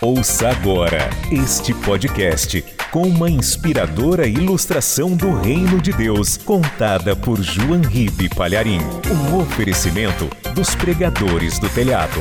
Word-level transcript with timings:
Ouça 0.00 0.48
agora 0.48 1.08
este 1.30 1.72
podcast 1.72 2.62
com 2.90 3.02
uma 3.02 3.30
inspiradora 3.30 4.26
ilustração 4.26 5.16
do 5.16 5.32
Reino 5.38 5.80
de 5.80 5.92
Deus, 5.92 6.36
contada 6.36 7.16
por 7.16 7.40
João 7.40 7.80
Ribe 7.80 8.28
Palharim. 8.28 8.80
Um 9.10 9.38
oferecimento 9.38 10.28
dos 10.52 10.74
pregadores 10.74 11.58
do 11.58 11.68
telhado. 11.70 12.20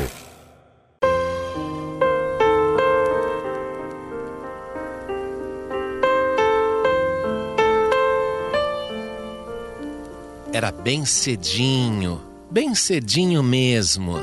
Era 10.54 10.72
bem 10.72 11.04
cedinho, 11.06 12.22
bem 12.50 12.76
cedinho 12.76 13.44
mesmo. 13.44 14.16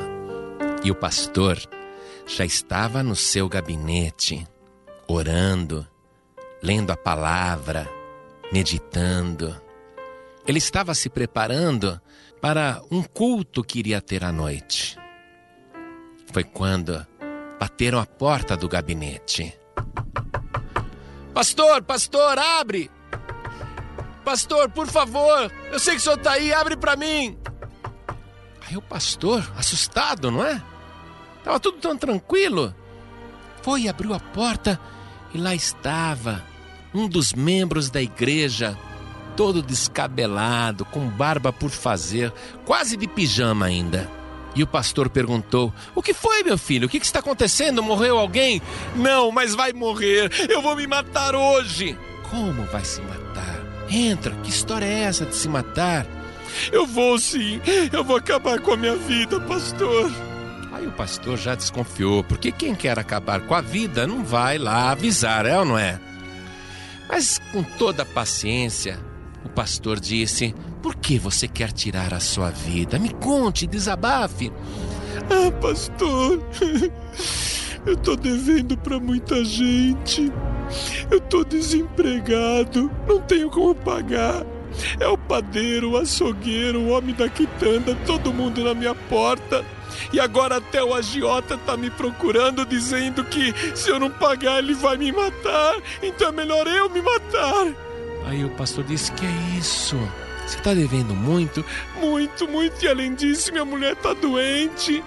E 0.82 0.90
o 0.90 0.94
pastor 0.94 1.58
já 2.30 2.44
estava 2.44 3.02
no 3.02 3.16
seu 3.16 3.48
gabinete, 3.48 4.46
orando, 5.08 5.86
lendo 6.62 6.92
a 6.92 6.96
palavra, 6.96 7.90
meditando. 8.52 9.60
Ele 10.46 10.58
estava 10.58 10.94
se 10.94 11.10
preparando 11.10 12.00
para 12.40 12.80
um 12.88 13.02
culto 13.02 13.64
que 13.64 13.80
iria 13.80 14.00
ter 14.00 14.24
à 14.24 14.30
noite. 14.30 14.96
Foi 16.32 16.44
quando 16.44 17.04
bateram 17.58 17.98
a 17.98 18.06
porta 18.06 18.56
do 18.56 18.68
gabinete. 18.68 19.52
Pastor, 21.34 21.82
pastor, 21.82 22.38
abre! 22.38 22.88
Pastor, 24.24 24.70
por 24.70 24.86
favor, 24.86 25.52
eu 25.72 25.80
sei 25.80 25.94
que 25.94 26.00
o 26.00 26.04
senhor 26.04 26.18
está 26.18 26.32
aí, 26.32 26.52
abre 26.52 26.76
para 26.76 26.94
mim. 26.94 27.36
Aí 28.68 28.76
o 28.76 28.82
pastor, 28.82 29.52
assustado, 29.56 30.30
não 30.30 30.44
é? 30.44 30.62
Estava 31.40 31.58
tudo 31.58 31.78
tão 31.78 31.96
tranquilo. 31.96 32.74
Foi, 33.62 33.88
abriu 33.88 34.14
a 34.14 34.20
porta 34.20 34.80
e 35.34 35.38
lá 35.38 35.54
estava 35.54 36.44
um 36.94 37.08
dos 37.08 37.32
membros 37.32 37.90
da 37.90 38.00
igreja, 38.00 38.76
todo 39.36 39.62
descabelado, 39.62 40.84
com 40.84 41.08
barba 41.08 41.52
por 41.52 41.70
fazer, 41.70 42.32
quase 42.64 42.96
de 42.96 43.06
pijama 43.06 43.66
ainda. 43.66 44.08
E 44.54 44.62
o 44.62 44.66
pastor 44.66 45.08
perguntou: 45.08 45.72
O 45.94 46.02
que 46.02 46.12
foi, 46.12 46.42
meu 46.42 46.58
filho? 46.58 46.86
O 46.86 46.90
que 46.90 46.98
está 46.98 47.20
acontecendo? 47.20 47.82
Morreu 47.82 48.18
alguém? 48.18 48.60
Não, 48.96 49.30
mas 49.30 49.54
vai 49.54 49.72
morrer. 49.72 50.30
Eu 50.48 50.60
vou 50.60 50.74
me 50.74 50.86
matar 50.86 51.34
hoje. 51.34 51.96
Como 52.28 52.64
vai 52.66 52.84
se 52.84 53.00
matar? 53.02 53.60
Entra, 53.88 54.34
que 54.36 54.50
história 54.50 54.86
é 54.86 55.02
essa 55.02 55.24
de 55.24 55.34
se 55.34 55.48
matar? 55.48 56.06
Eu 56.72 56.86
vou 56.86 57.18
sim, 57.18 57.60
eu 57.92 58.02
vou 58.02 58.16
acabar 58.16 58.60
com 58.60 58.72
a 58.72 58.76
minha 58.76 58.96
vida, 58.96 59.40
pastor. 59.40 60.10
Aí 60.72 60.86
o 60.86 60.92
pastor 60.92 61.36
já 61.36 61.54
desconfiou, 61.54 62.22
porque 62.22 62.52
quem 62.52 62.74
quer 62.74 62.98
acabar 62.98 63.40
com 63.40 63.54
a 63.54 63.60
vida 63.60 64.06
não 64.06 64.24
vai 64.24 64.56
lá 64.56 64.90
avisar, 64.90 65.44
é 65.44 65.58
ou 65.58 65.64
não 65.64 65.78
é? 65.78 66.00
Mas 67.08 67.40
com 67.52 67.62
toda 67.62 68.04
paciência, 68.04 68.98
o 69.44 69.48
pastor 69.48 69.98
disse: 69.98 70.54
Por 70.80 70.94
que 70.94 71.18
você 71.18 71.48
quer 71.48 71.72
tirar 71.72 72.14
a 72.14 72.20
sua 72.20 72.50
vida? 72.50 72.98
Me 72.98 73.10
conte, 73.10 73.66
desabafe. 73.66 74.52
Ah, 75.28 75.50
pastor, 75.60 76.40
eu 77.84 77.96
tô 77.96 78.14
devendo 78.14 78.76
para 78.78 79.00
muita 79.00 79.44
gente. 79.44 80.32
Eu 81.10 81.20
tô 81.20 81.42
desempregado, 81.42 82.88
não 83.08 83.20
tenho 83.22 83.50
como 83.50 83.74
pagar. 83.74 84.46
É 85.00 85.08
o 85.08 85.18
padeiro, 85.18 85.90
o 85.90 85.96
açougueiro, 85.96 86.78
o 86.78 86.90
homem 86.90 87.12
da 87.12 87.28
quitanda, 87.28 87.96
todo 88.06 88.32
mundo 88.32 88.62
na 88.62 88.72
minha 88.72 88.94
porta. 88.94 89.64
E 90.12 90.20
agora 90.20 90.56
até 90.56 90.82
o 90.82 90.94
agiota 90.94 91.56
tá 91.58 91.76
me 91.76 91.90
procurando 91.90 92.64
dizendo 92.64 93.24
que 93.24 93.54
se 93.76 93.90
eu 93.90 93.98
não 93.98 94.10
pagar 94.10 94.58
ele 94.58 94.74
vai 94.74 94.96
me 94.96 95.12
matar. 95.12 95.76
Então 96.02 96.28
é 96.28 96.32
melhor 96.32 96.66
eu 96.66 96.88
me 96.88 97.00
matar. 97.02 97.74
Aí 98.26 98.44
o 98.44 98.50
pastor 98.50 98.84
disse: 98.84 99.12
Que 99.12 99.26
é 99.26 99.58
isso? 99.58 99.96
Você 100.46 100.58
tá 100.58 100.74
devendo 100.74 101.14
muito? 101.14 101.64
Muito, 102.00 102.48
muito. 102.48 102.84
E 102.84 102.88
além 102.88 103.14
disso, 103.14 103.52
minha 103.52 103.64
mulher 103.64 103.94
tá 103.96 104.12
doente. 104.12 105.02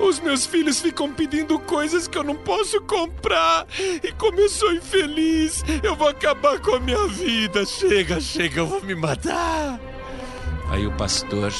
Os 0.00 0.18
meus 0.20 0.46
filhos 0.46 0.80
ficam 0.80 1.12
pedindo 1.12 1.58
coisas 1.58 2.08
que 2.08 2.16
eu 2.16 2.24
não 2.24 2.34
posso 2.34 2.80
comprar. 2.80 3.66
E 4.02 4.10
como 4.12 4.40
eu 4.40 4.48
sou 4.48 4.72
infeliz, 4.72 5.62
eu 5.82 5.94
vou 5.94 6.08
acabar 6.08 6.58
com 6.60 6.76
a 6.76 6.80
minha 6.80 7.06
vida. 7.08 7.64
Chega, 7.66 8.20
chega, 8.20 8.60
eu 8.60 8.66
vou 8.66 8.82
me 8.82 8.94
matar. 8.94 9.78
Aí 10.70 10.86
o 10.86 10.92
pastor 10.92 11.52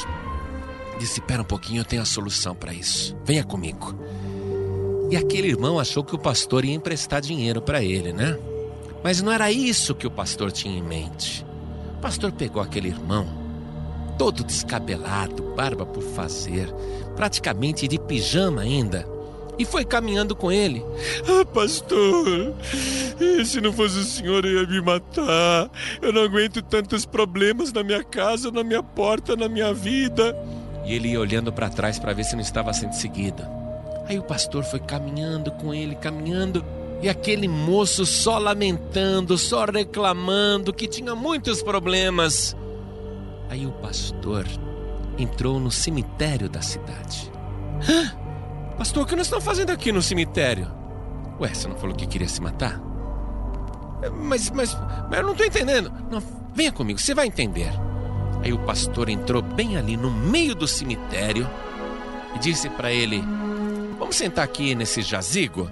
disse: 0.99 1.21
Espera 1.21 1.43
um 1.43 1.45
pouquinho, 1.45 1.81
eu 1.81 1.85
tenho 1.85 2.03
a 2.03 2.07
solução 2.07 2.55
para 2.55 2.73
isso. 2.73 3.17
Venha 3.25 3.45
comigo. 3.45 3.95
E 5.11 5.17
aquele 5.17 5.49
irmão 5.49 5.79
achou 5.79 6.03
que 6.03 6.15
o 6.15 6.19
pastor 6.19 6.65
ia 6.65 6.75
emprestar 6.75 7.21
dinheiro 7.21 7.63
para 7.63 7.83
ele, 7.83 8.13
né? 8.13 8.37
Mas 9.05 9.23
não 9.23 9.31
era 9.31 9.53
isso 9.53 9.95
que 9.95 10.07
o 10.07 10.11
pastor 10.11 10.51
tinha 10.51 10.77
em 10.77 10.83
mente. 10.83 11.47
O 11.97 12.01
pastor 12.01 12.33
pegou 12.33 12.61
aquele 12.61 12.89
irmão, 12.89 13.27
todo 14.19 14.43
descabelado, 14.43 15.55
barba 15.55 15.87
por 15.87 16.03
fazer, 16.03 16.73
praticamente 17.15 17.87
de 17.87 17.99
pijama 17.99 18.63
ainda, 18.63 19.09
e 19.59 19.65
foi 19.65 19.85
caminhando 19.85 20.35
com 20.35 20.53
ele. 20.53 20.85
Ah, 21.29 21.45
pastor, 21.45 22.55
se 23.45 23.61
não 23.61 23.73
fosse 23.73 23.99
o 23.99 24.05
senhor, 24.05 24.45
eu 24.45 24.63
ia 24.63 24.67
me 24.67 24.81
matar. 24.83 25.71
Eu 26.03 26.13
não 26.13 26.23
aguento 26.23 26.61
tantos 26.63 27.07
problemas 27.07 27.73
na 27.73 27.83
minha 27.83 28.05
casa, 28.05 28.51
na 28.51 28.63
minha 28.63 28.83
porta, 28.83 29.35
na 29.35 29.49
minha 29.49 29.73
vida. 29.73 30.37
E 30.87 30.95
ele 30.95 31.09
ia 31.09 31.21
olhando 31.21 31.53
para 31.53 31.69
trás 31.69 31.99
para 31.99 32.13
ver 32.13 32.25
se 32.25 32.37
não 32.37 32.43
estava 32.43 32.73
sendo 32.73 32.95
seguido. 32.95 33.45
Aí 34.09 34.19
o 34.19 34.23
pastor 34.23 34.63
foi 34.63 34.79
caminhando 34.79 35.51
com 35.51 35.75
ele, 35.75 35.97
caminhando. 35.97 36.65
E 37.03 37.09
aquele 37.09 37.49
moço 37.49 38.07
só 38.07 38.39
lamentando, 38.39 39.37
só 39.37 39.65
reclamando 39.65 40.73
que 40.73 40.87
tinha 40.87 41.15
muitos 41.15 41.61
problemas. 41.61 42.57
Aí 43.51 43.67
o 43.67 43.73
pastor 43.73 44.47
entrou 45.19 45.59
no 45.59 45.73
cemitério 45.73 46.49
da 46.49 46.63
cidade. 46.63 47.33
Hã? 47.89 48.13
Pastor, 48.79 49.03
o 49.03 49.07
que 49.07 49.17
nós 49.17 49.27
estamos 49.27 49.45
fazendo 49.45 49.71
aqui 49.71 49.91
no 49.91 50.01
cemitério? 50.01 50.71
Ué, 51.41 51.53
você 51.53 51.67
não 51.67 51.77
falou 51.77 51.97
que 51.97 52.07
queria 52.07 52.29
se 52.29 52.41
matar? 52.41 52.81
Mas, 54.15 54.51
mas, 54.51 54.77
mas 55.11 55.19
eu 55.19 55.23
não 55.25 55.33
estou 55.33 55.47
entendendo. 55.47 55.93
Não, 56.11 56.23
venha 56.55 56.71
comigo, 56.71 56.99
você 56.99 57.15
vai 57.15 57.27
entender. 57.27 57.73
Aí 58.47 58.53
o 58.53 58.59
pastor 58.61 59.09
entrou 59.09 59.43
bem 59.43 59.77
ali 59.77 59.97
no 59.97 60.09
meio 60.09 60.55
do 60.55 60.69
cemitério 60.69 61.51
e 62.33 62.39
disse 62.39 62.71
para 62.71 62.93
ele: 62.93 63.21
Vamos 63.99 64.15
sentar 64.15 64.45
aqui 64.45 64.73
nesse 64.73 65.03
jazigo? 65.03 65.69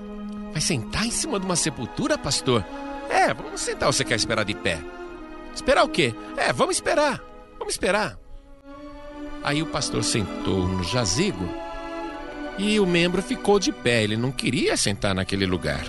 Vai 0.50 0.60
sentar 0.60 1.06
em 1.06 1.10
cima 1.12 1.38
de 1.38 1.46
uma 1.46 1.54
sepultura, 1.54 2.18
pastor? 2.18 2.64
É, 3.08 3.32
vamos 3.32 3.60
sentar 3.60 3.92
você 3.92 4.02
quer 4.02 4.16
esperar 4.16 4.44
de 4.44 4.54
pé? 4.54 4.80
Esperar 5.54 5.84
o 5.84 5.88
quê? 5.88 6.12
É, 6.36 6.52
vamos 6.52 6.74
esperar. 6.74 7.22
Vamos 7.60 7.74
esperar. 7.74 8.18
Aí 9.44 9.62
o 9.62 9.66
pastor 9.66 10.02
sentou 10.02 10.66
no 10.66 10.82
jazigo 10.82 11.48
e 12.58 12.80
o 12.80 12.86
membro 12.86 13.22
ficou 13.22 13.60
de 13.60 13.70
pé. 13.70 14.02
Ele 14.02 14.16
não 14.16 14.32
queria 14.32 14.76
sentar 14.76 15.14
naquele 15.14 15.46
lugar. 15.46 15.86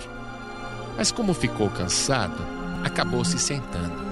Mas 0.96 1.10
como 1.10 1.34
ficou 1.34 1.68
cansado, 1.68 2.46
acabou 2.84 3.24
se 3.24 3.40
sentando. 3.40 4.06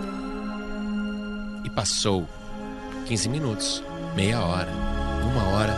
E 1.62 1.70
passou 1.70 2.28
15 3.04 3.28
minutos, 3.28 3.84
meia 4.14 4.40
hora, 4.40 4.70
uma 5.22 5.44
hora. 5.50 5.74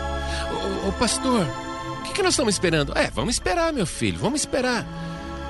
Ô, 0.86 0.92
pastor, 0.92 1.46
o 1.98 2.02
que, 2.02 2.12
que 2.12 2.22
nós 2.22 2.34
estamos 2.34 2.54
esperando? 2.54 2.96
É, 2.96 3.10
vamos 3.10 3.34
esperar, 3.34 3.72
meu 3.72 3.86
filho, 3.86 4.18
vamos 4.18 4.40
esperar. 4.40 4.86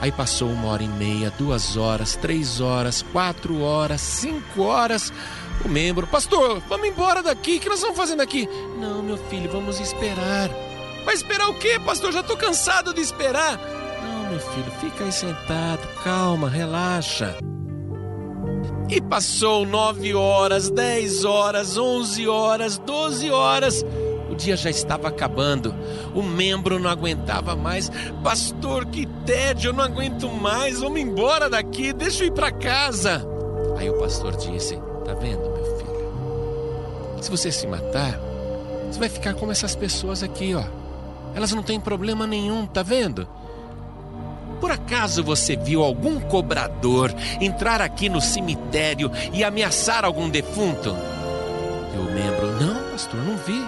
Aí 0.01 0.13
passou 0.13 0.51
uma 0.51 0.69
hora 0.69 0.83
e 0.83 0.89
meia, 0.89 1.31
duas 1.39 1.77
horas, 1.77 2.17
três 2.17 2.61
horas, 2.61 3.03
quatro 3.13 3.61
horas, 3.61 4.01
cinco 4.01 4.63
horas. 4.63 5.13
O 5.65 5.69
membro, 5.69 6.07
pastor, 6.07 6.63
vamos 6.69 6.87
embora 6.87 7.23
daqui, 7.23 7.57
o 7.57 7.61
que 7.61 7.69
nós 7.69 7.79
estamos 7.79 7.97
fazendo 7.97 8.21
aqui? 8.21 8.49
Não, 8.79 9.03
meu 9.03 9.17
filho, 9.17 9.51
vamos 9.51 9.81
esperar. 9.81 10.51
Vai 11.05 11.15
esperar 11.15 11.49
o 11.49 11.59
quê, 11.59 11.79
pastor? 11.79 12.13
Já 12.13 12.21
estou 12.21 12.37
cansado 12.37 12.93
de 12.93 13.01
esperar. 13.01 13.59
Não, 14.03 14.31
meu 14.31 14.41
filho, 14.41 14.71
fica 14.81 15.05
aí 15.05 15.13
sentado, 15.13 15.87
calma, 16.03 16.49
relaxa. 16.49 17.37
E 18.89 19.01
passou 19.01 19.67
nove 19.67 20.15
horas, 20.15 20.71
dez 20.71 21.25
horas, 21.25 21.77
onze 21.77 22.29
horas, 22.29 22.79
doze 22.79 23.31
horas. 23.31 23.85
O 24.31 24.35
dia 24.35 24.57
já 24.57 24.71
estava 24.71 25.09
acabando. 25.09 25.75
O 26.15 26.23
membro 26.23 26.79
não 26.79 26.89
aguentava 26.89 27.57
mais. 27.57 27.91
Pastor, 28.23 28.87
que 28.87 29.07
tédio, 29.25 29.71
eu 29.71 29.73
não 29.73 29.83
aguento 29.83 30.29
mais. 30.29 30.81
Vamos 30.81 31.01
embora 31.01 31.51
daqui, 31.51 31.93
deixa 31.93 32.23
eu 32.25 32.29
ir 32.29 32.33
para 32.33 32.53
casa. 32.53 33.27
Aí 33.77 33.91
o 33.91 33.99
pastor 33.99 34.37
disse: 34.37 34.77
Tá 35.05 35.15
vendo, 35.15 35.43
meu 35.43 35.77
filho? 35.79 37.23
Se 37.23 37.31
você 37.31 37.51
se 37.51 37.67
matar, 37.67 38.21
você 38.91 39.01
vai 39.01 39.09
ficar 39.09 39.35
como 39.35 39.51
essas 39.51 39.75
pessoas 39.75 40.23
aqui, 40.23 40.55
ó. 40.55 40.65
Elas 41.35 41.53
não 41.53 41.63
têm 41.63 41.81
problema 41.81 42.27
nenhum, 42.27 42.67
tá 42.67 42.83
vendo? 42.83 43.29
Por 44.61 44.71
acaso 44.71 45.23
você 45.23 45.57
viu 45.57 45.83
algum 45.83 46.21
cobrador 46.21 47.15
entrar 47.41 47.81
aqui 47.81 48.09
no 48.09 48.21
cemitério 48.21 49.11
e 49.33 49.45
ameaçar 49.45 50.05
algum 50.05 50.29
defunto? 50.29 50.97
E 51.95 51.99
o 51.99 52.05
membro, 52.05 52.53
não, 52.61 52.91
pastor, 52.91 53.21
não 53.23 53.37
vi. 53.37 53.63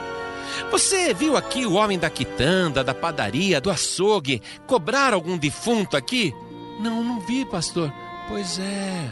Você 0.71 1.15
viu 1.15 1.37
aqui 1.37 1.67
o 1.67 1.75
homem 1.75 1.99
da 1.99 2.11
quitanda, 2.11 2.83
da 2.83 2.95
padaria, 2.95 3.61
do 3.61 3.71
açougue 3.71 4.43
cobrar 4.67 5.13
algum 5.13 5.37
defunto 5.37 5.97
aqui? 5.97 6.35
Não, 6.81 7.03
não 7.03 7.21
vi, 7.21 7.45
pastor. 7.45 7.93
Pois 8.29 8.59
é. 8.59 9.11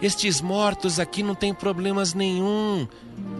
Estes 0.00 0.40
mortos 0.40 0.98
aqui 0.98 1.22
não 1.22 1.34
têm 1.34 1.54
problemas 1.54 2.12
nenhum. 2.12 2.86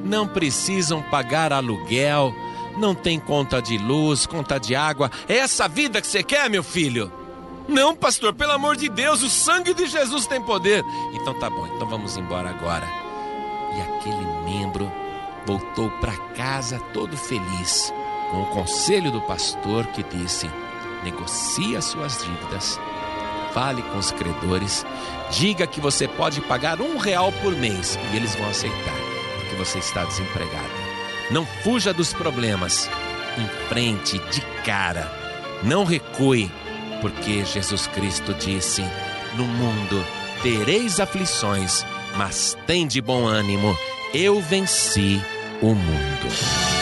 Não 0.05 0.29
precisam 0.29 1.03
pagar 1.03 1.53
aluguel, 1.53 2.33
não 2.77 2.95
tem 2.95 3.19
conta 3.19 3.61
de 3.61 3.79
luz, 3.79 4.27
conta 4.27 4.59
de 4.59 4.75
água. 4.75 5.11
É 5.29 5.39
essa 5.39 5.69
vida 5.69 6.01
que 6.01 6.07
você 6.07 6.23
quer, 6.23 6.49
meu 6.49 6.63
filho? 6.63 7.22
Não, 7.69 7.94
pastor, 7.94 8.35
pelo 8.35 8.53
amor 8.53 8.76
de 8.76 8.88
Deus, 8.88 9.23
o 9.23 9.29
sangue 9.29 9.73
de 9.73 9.87
Jesus 9.87 10.26
tem 10.26 10.43
poder. 10.43 10.85
Então 11.12 11.35
tá 11.35 11.49
bom, 11.49 11.67
então 11.67 11.88
vamos 11.88 12.17
embora 12.17 12.50
agora. 12.50 12.87
E 13.76 13.81
aquele 13.81 14.26
membro 14.44 14.91
voltou 15.47 15.91
para 15.93 16.17
casa 16.35 16.79
todo 16.93 17.17
feliz, 17.17 17.93
com 18.31 18.43
o 18.43 18.47
conselho 18.47 19.11
do 19.11 19.20
pastor 19.23 19.87
que 19.88 20.03
disse: 20.03 20.50
negocie 21.03 21.76
as 21.76 21.87
suas 21.87 22.23
dívidas, 22.23 22.79
fale 23.53 23.82
com 23.82 23.99
os 23.99 24.11
credores, 24.11 24.85
diga 25.31 25.67
que 25.67 25.81
você 25.81 26.06
pode 26.06 26.41
pagar 26.43 26.81
um 26.81 26.97
real 26.97 27.32
por 27.41 27.55
mês 27.56 27.99
e 28.12 28.17
eles 28.17 28.35
vão 28.35 28.49
aceitar, 28.49 28.94
porque 29.41 29.56
você 29.56 29.79
está 29.79 30.05
desempregado. 30.05 30.82
Não 31.31 31.47
fuja 31.47 31.94
dos 31.94 32.12
problemas, 32.12 32.91
enfrente 33.38 34.19
de 34.31 34.41
cara, 34.65 35.11
não 35.62 35.85
recue, 35.85 36.50
porque 37.03 37.45
Jesus 37.45 37.87
Cristo 37.89 38.33
disse: 38.33 38.83
no 39.37 39.45
mundo 39.45 40.03
tereis 40.43 41.01
aflições, 41.01 41.85
mas 42.17 42.57
tem 42.67 42.87
de 42.87 43.03
bom 43.03 43.27
ânimo, 43.27 43.77
eu 44.15 44.41
venci 44.41 45.21
o 45.61 45.75
mundo. 45.75 46.81